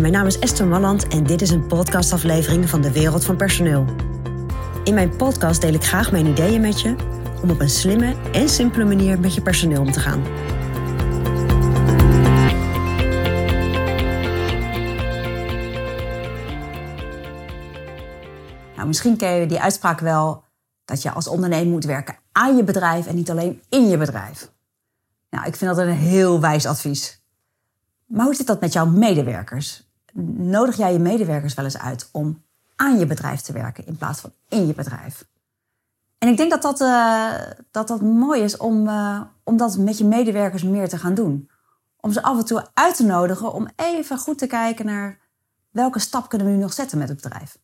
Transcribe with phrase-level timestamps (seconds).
[0.00, 3.84] Mijn naam is Esther Malland en dit is een podcastaflevering van de Wereld van Personeel.
[4.84, 6.94] In mijn podcast deel ik graag mijn ideeën met je
[7.42, 10.22] om op een slimme en simpele manier met je personeel om te gaan.
[18.76, 20.44] Nou, misschien ken je die uitspraak wel
[20.84, 24.52] dat je als ondernemer moet werken aan je bedrijf en niet alleen in je bedrijf.
[25.30, 27.21] Nou, ik vind dat een heel wijs advies.
[28.12, 29.90] Maar hoe zit dat met jouw medewerkers?
[30.36, 32.42] Nodig jij je medewerkers wel eens uit om
[32.76, 35.24] aan je bedrijf te werken in plaats van in je bedrijf?
[36.18, 37.32] En ik denk dat dat, uh,
[37.70, 41.50] dat, dat mooi is om, uh, om dat met je medewerkers meer te gaan doen.
[42.00, 45.18] Om ze af en toe uit te nodigen om even goed te kijken naar
[45.70, 47.58] welke stap kunnen we nu nog zetten met het bedrijf.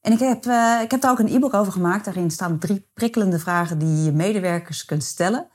[0.00, 2.04] En ik heb, uh, ik heb daar ook een e-book over gemaakt.
[2.04, 5.46] Daarin staan drie prikkelende vragen die je medewerkers kunt stellen.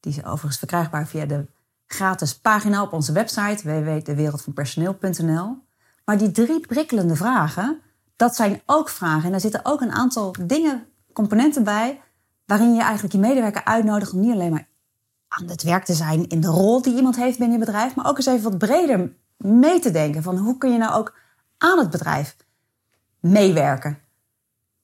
[0.00, 1.46] Die zijn overigens verkrijgbaar via de
[1.86, 5.56] gratis pagina op onze website www.dewereldvanpersoneel.nl.
[6.04, 7.80] Maar die drie prikkelende vragen,
[8.16, 9.24] dat zijn ook vragen.
[9.24, 12.00] En daar zitten ook een aantal dingen, componenten bij,
[12.44, 14.68] waarin je eigenlijk je medewerker uitnodigt om niet alleen maar
[15.28, 18.06] aan het werk te zijn in de rol die iemand heeft binnen je bedrijf, maar
[18.06, 21.14] ook eens even wat breder mee te denken van hoe kun je nou ook
[21.58, 22.36] aan het bedrijf
[23.20, 23.98] meewerken.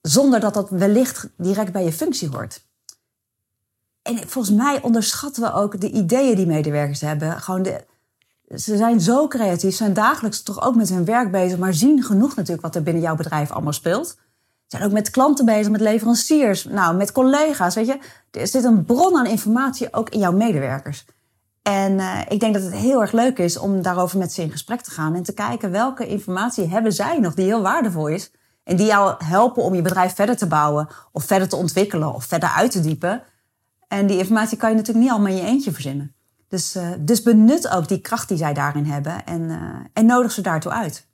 [0.00, 2.66] Zonder dat dat wellicht direct bij je functie hoort.
[4.02, 7.40] En volgens mij onderschatten we ook de ideeën die medewerkers hebben.
[7.40, 7.84] Gewoon de,
[8.56, 12.36] ze zijn zo creatief, zijn dagelijks toch ook met hun werk bezig, maar zien genoeg
[12.36, 14.06] natuurlijk wat er binnen jouw bedrijf allemaal speelt.
[14.06, 17.74] Ze zijn ook met klanten bezig, met leveranciers, nou, met collega's.
[17.74, 17.98] Weet je,
[18.30, 21.04] er zit een bron aan informatie ook in jouw medewerkers.
[21.62, 24.50] En uh, ik denk dat het heel erg leuk is om daarover met ze in
[24.50, 28.30] gesprek te gaan en te kijken welke informatie hebben zij nog die heel waardevol is.
[28.64, 32.24] En die jou helpen om je bedrijf verder te bouwen of verder te ontwikkelen of
[32.24, 33.22] verder uit te diepen.
[33.92, 36.14] En die informatie kan je natuurlijk niet allemaal in je eentje verzinnen.
[36.48, 39.58] Dus, uh, dus benut ook die kracht die zij daarin hebben en, uh,
[39.92, 41.06] en nodig ze daartoe uit.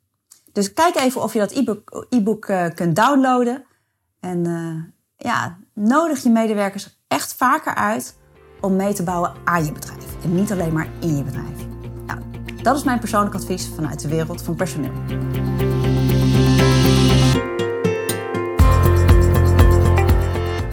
[0.52, 3.64] Dus kijk even of je dat e-book, e-book uh, kunt downloaden.
[4.20, 4.44] En
[5.16, 8.16] ja, nodig je medewerkers echt vaker uit
[8.60, 10.24] om mee te bouwen aan je bedrijf.
[10.24, 11.66] En niet alleen maar in je bedrijf.
[12.06, 12.20] Nou,
[12.62, 14.92] dat is mijn persoonlijk advies vanuit de wereld van personeel.